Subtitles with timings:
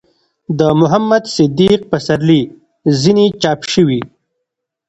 [0.57, 2.41] ،د محمد صديق پسرلي
[3.01, 4.01] ځينې چاپ شوي